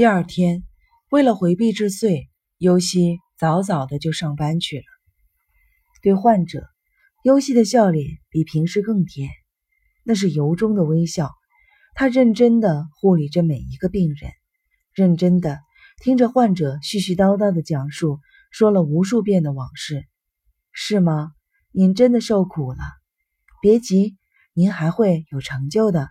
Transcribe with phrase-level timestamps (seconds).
[0.00, 0.64] 第二天，
[1.10, 4.84] 为了回避治罪，尤西早早的就上班去了。
[6.00, 6.66] 对患者，
[7.22, 9.28] 尤西的笑脸比平时更甜，
[10.02, 11.30] 那是由衷的微笑。
[11.94, 14.32] 他认真的护理着每一个病人，
[14.94, 15.60] 认真的
[16.02, 18.20] 听着患者絮絮叨叨的讲述，
[18.50, 20.06] 说了无数遍的往事。
[20.72, 21.32] 是吗？
[21.72, 22.78] 您真的受苦了？
[23.60, 24.16] 别急，
[24.54, 26.08] 您还会有成就的。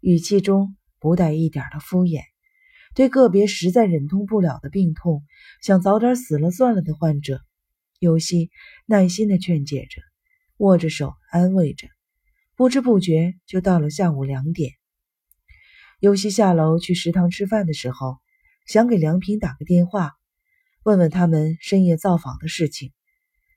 [0.00, 2.33] 语气中不带一点的敷衍。
[2.94, 5.24] 对个别实在忍痛不了的病痛，
[5.60, 7.40] 想早点死了算了的患者，
[7.98, 8.50] 尤西
[8.86, 10.00] 耐心的劝解着，
[10.58, 11.88] 握着手安慰着。
[12.54, 14.74] 不知不觉就到了下午两点。
[15.98, 18.18] 尤西下楼去食堂吃饭的时候，
[18.64, 20.12] 想给梁平打个电话，
[20.84, 22.92] 问问他们深夜造访的事情，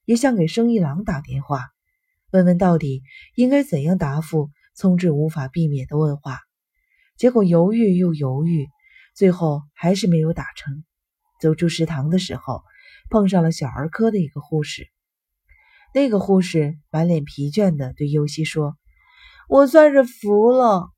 [0.05, 1.67] 也想给生意郎打电话，
[2.31, 3.03] 问问到底
[3.35, 6.39] 应该怎样答复聪智无法避免的问话。
[7.17, 8.67] 结果犹豫又犹豫。
[9.17, 10.83] 最后还是没有打成。
[11.41, 12.61] 走出食堂的时候，
[13.09, 14.87] 碰上了小儿科的一个护士。
[15.91, 18.77] 那个护士满脸疲倦地对尤西说
[19.49, 20.91] ：“我算是服了。”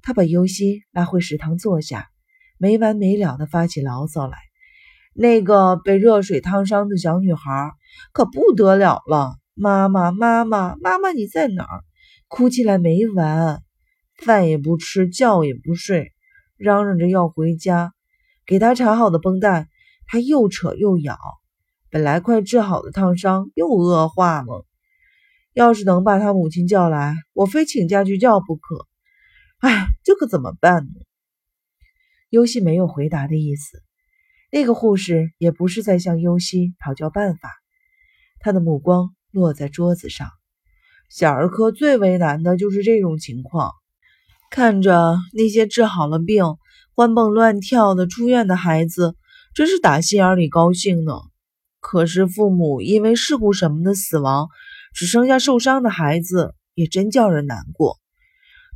[0.00, 2.08] 他把尤西拉回食堂坐下，
[2.56, 4.38] 没完没了地发起牢骚来。
[5.12, 7.72] 那个被热水烫伤的小女孩
[8.12, 9.34] 可不得了了！
[9.54, 11.82] 妈妈，妈妈，妈妈，你在哪儿？
[12.28, 13.60] 哭起来没完，
[14.24, 16.12] 饭也不吃，觉也不睡。
[16.60, 17.94] 嚷嚷着要回家，
[18.44, 19.66] 给他缠好的绷带，
[20.06, 21.16] 他又扯又咬，
[21.88, 24.66] 本来快治好的烫伤又恶化了。
[25.54, 28.86] 要是能把他母亲叫来，我非请假去叫不可。
[29.60, 31.00] 哎，这可怎么办呢？
[32.28, 33.82] 尤西没有回答的意思，
[34.52, 37.50] 那个护士也不是在向尤西讨教办法，
[38.38, 40.28] 他的目光落在桌子上。
[41.08, 43.72] 小儿科最为难的就是这种情况。
[44.50, 46.44] 看着那些治好了病、
[46.96, 49.14] 欢蹦乱跳的出院的孩子，
[49.54, 51.12] 真是打心眼里高兴呢。
[51.78, 54.48] 可是父母因为事故什么的死亡，
[54.92, 57.98] 只剩下受伤的孩子，也真叫人难过。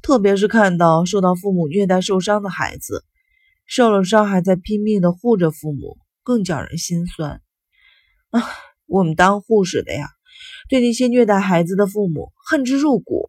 [0.00, 3.04] 特别是看到受到父母虐待受伤的孩子，
[3.66, 7.42] 受了伤还在拼命的护着父母，更叫人心酸。
[8.30, 8.40] 啊，
[8.86, 10.08] 我们当护士的呀，
[10.68, 13.28] 对那些虐待孩子的父母恨之入骨。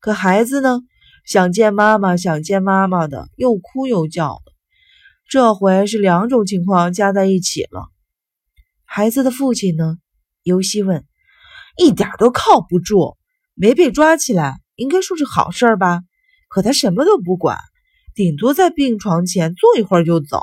[0.00, 0.80] 可孩子呢？
[1.26, 4.52] 想见妈妈，想见妈妈的，又哭又叫的。
[5.28, 7.88] 这回是两种情况加在一起了。
[8.84, 9.98] 孩子的父亲呢？
[10.44, 11.04] 尤西问。
[11.76, 13.16] 一点都靠不住，
[13.54, 16.02] 没被抓起来，应该说是好事吧？
[16.48, 17.58] 可他什么都不管，
[18.14, 20.40] 顶多在病床前坐一会儿就走，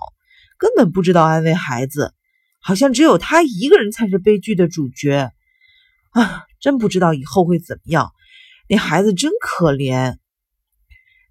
[0.58, 2.14] 根本不知道安慰孩子，
[2.60, 5.32] 好像只有他一个人才是悲剧的主角。
[6.12, 8.12] 啊，真不知道以后会怎么样。
[8.68, 10.18] 那孩子真可怜。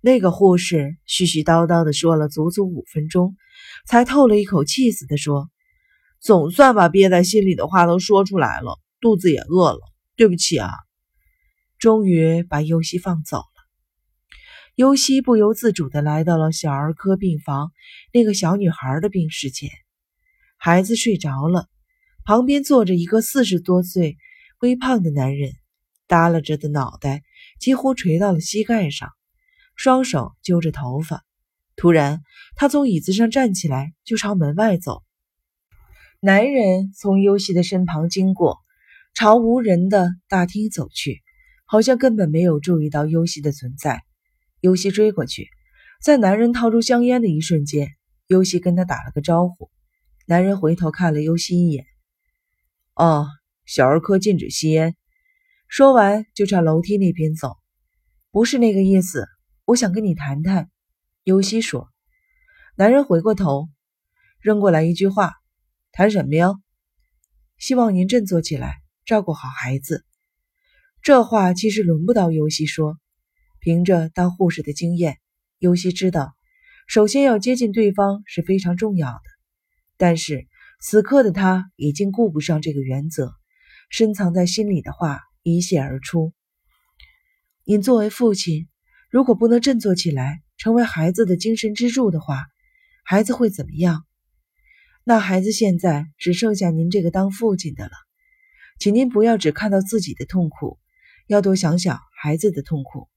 [0.04, 3.36] 那个护士絮絮叨叨的说了足足五分钟，
[3.86, 5.48] 才透了一口气似的说
[6.20, 9.80] ：“总算把憋在心里的话都说出来了，肚子也饿了，
[10.16, 10.70] 对不起啊。”
[11.78, 13.44] 终于把尤西放走了。
[14.74, 17.70] 尤西不由自主的来到了小儿科病房
[18.12, 19.70] 那个小女孩的病室前，
[20.56, 21.68] 孩子睡着了，
[22.24, 24.16] 旁边坐着一个四十多岁、
[24.58, 25.52] 微胖的男人，
[26.08, 27.22] 耷拉着的脑袋
[27.60, 29.08] 几乎垂到了膝盖上。
[29.75, 31.25] 双手揪着头发，
[31.77, 32.22] 突然，
[32.55, 35.03] 他从椅子上站起来，就朝门外走。
[36.21, 38.59] 男人从尤西的身旁经过，
[39.15, 41.21] 朝无人的大厅走去，
[41.66, 44.03] 好像根本没有注意到尤西的存在。
[44.60, 45.49] 尤西追过去，
[46.00, 47.89] 在男人掏出香烟的一瞬间，
[48.28, 49.71] 尤西跟他打了个招呼。
[50.27, 51.84] 男人回头看了尤西一眼
[52.94, 53.27] ：“哦，
[53.65, 54.94] 小儿科禁止吸烟。”
[55.66, 57.56] 说完就朝楼梯那边走。
[58.31, 59.27] 不是那个意思。
[59.64, 60.68] 我想跟你谈谈，
[61.22, 61.88] 尤西说。
[62.74, 63.68] 男人回过头，
[64.40, 65.34] 扔过来一句话
[65.92, 66.54] ：“谈什么呀？”
[67.58, 70.04] 希望您振作起来，照顾好孩子。
[71.00, 72.98] 这话其实轮不到尤西说。
[73.60, 75.18] 凭着当护士的经验，
[75.58, 76.34] 尤西知道，
[76.88, 79.22] 首先要接近对方是非常重要的。
[79.97, 80.48] 但是
[80.80, 83.32] 此刻的他已经顾不上这个原则，
[83.91, 86.32] 深藏在心里的话一泻而出
[87.62, 88.66] ：“您作为父亲。”
[89.12, 92.47] 如果不能振作起来，成为孩子的精神支柱的话，
[93.04, 94.06] 孩子会怎么样？
[95.04, 97.91] 那孩子现在只剩下您这个当父亲的了，
[98.78, 100.78] 请您不要只看到自己的痛苦，
[101.26, 103.10] 要多想想孩子的痛苦。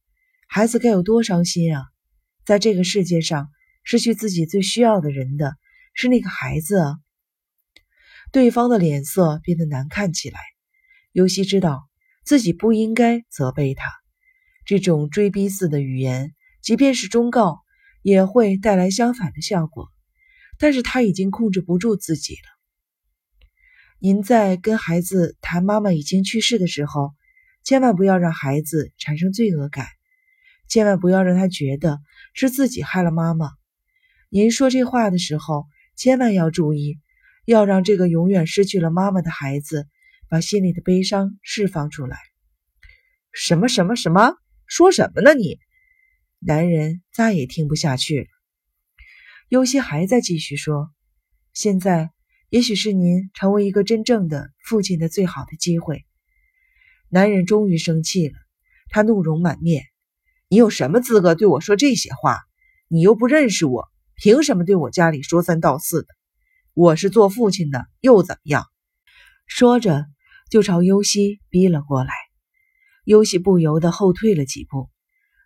[0.49, 1.85] 孩子该有多伤心啊！
[2.45, 3.47] 在这个世界上，
[3.85, 5.55] 失去自己最需要的人的
[5.93, 6.97] 是那个孩子啊！
[8.33, 10.41] 对方的脸色变得难看起来，
[11.13, 11.87] 尤西知道
[12.25, 13.89] 自己不应该责备他。
[14.65, 17.61] 这种追逼似的语言，即便是忠告，
[18.01, 19.89] 也会带来相反的效果。
[20.57, 22.49] 但是他已经控制不住自己了。
[23.99, 27.13] 您在跟孩子谈妈妈已经去世的时候，
[27.63, 29.87] 千万不要让孩子产生罪恶感，
[30.67, 31.99] 千万不要让他觉得
[32.33, 33.49] 是自己害了妈妈。
[34.29, 35.65] 您说这话的时候，
[35.95, 36.99] 千万要注意，
[37.45, 39.87] 要让这个永远失去了妈妈的孩子
[40.29, 42.17] 把心里的悲伤释放出来。
[43.31, 44.35] 什么什么什么？
[44.67, 45.33] 说什么呢？
[45.33, 45.59] 你？
[46.39, 48.27] 男人再也听不下去了。
[49.49, 50.91] 尤西还在继续说
[51.53, 52.11] ：“现在。”
[52.51, 56.05] 也许是您成为一个真正的父亲的最好的机会。
[57.09, 58.35] 男人终于生气了，
[58.87, 59.83] 他怒容满面
[60.47, 62.39] ：“你有什么资格对我说这些话？
[62.87, 66.07] 你又不认识我，凭什么对我家里说三道四的？
[66.75, 68.67] 我是做父亲的，又怎么样？”
[69.47, 70.05] 说着，
[70.49, 72.13] 就朝尤西逼了过来。
[73.05, 74.89] 尤西不由得后退了几步。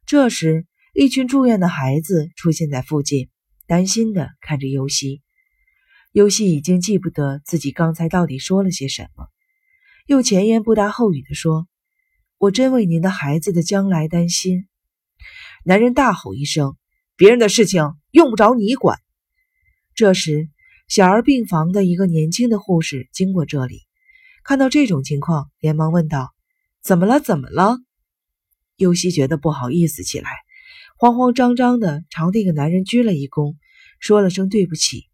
[0.06, 3.30] 这时，一群住院的孩子出现在附近，
[3.68, 5.22] 担心的看着尤西。
[6.14, 9.28] 尤西已经记不得自己刚才到底说了些什么，
[10.08, 11.68] 又前言不搭后语地说
[12.40, 14.68] ：“我真为您的孩子的将来担心。”
[15.66, 16.78] 男人大吼一声
[17.16, 18.98] ：“别人的事情用不着你管！”
[19.94, 20.50] 这时，
[20.88, 23.82] 小儿病房的一个年轻的护士经过这里，
[24.44, 26.34] 看到这种情况，连忙问道
[26.82, 27.20] ：“怎么了？
[27.20, 27.78] 怎么了？”
[28.78, 30.30] 尤西觉得不好意思起来，
[30.98, 33.56] 慌慌张张的朝那个男人鞠了一躬，
[34.00, 35.06] 说了声对不起。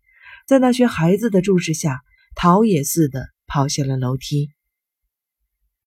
[0.48, 2.02] 在那群孩子的注视下，
[2.36, 4.52] 逃也似的跑下了楼梯。